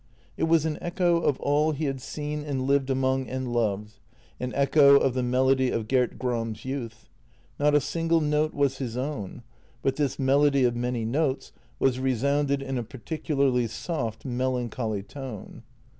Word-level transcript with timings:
It 0.35 0.45
was 0.45 0.65
an 0.65 0.79
echo 0.81 1.17
of 1.17 1.39
all 1.41 1.73
he 1.73 1.85
had 1.85 2.01
seen 2.01 2.43
and 2.43 2.65
lived 2.65 2.89
among 2.89 3.27
and 3.29 3.53
loved— 3.53 3.99
an 4.39 4.51
echo 4.55 4.97
of 4.97 5.13
the 5.13 5.21
melody 5.21 5.69
of 5.69 5.87
Gert 5.87 6.17
Gram's 6.17 6.65
youth; 6.65 7.07
not 7.59 7.75
a 7.75 7.79
single 7.79 8.19
note 8.19 8.55
was 8.55 8.79
his 8.79 8.97
own, 8.97 9.43
but 9.83 9.97
this 9.97 10.17
melody 10.17 10.63
of 10.63 10.75
many 10.75 11.05
notes 11.05 11.51
was 11.77 11.99
resounded 11.99 12.63
in 12.63 12.79
a 12.79 12.83
particularly 12.83 13.67
soft, 13.67 14.25
melancholy 14.25 15.03
tone. 15.03 15.61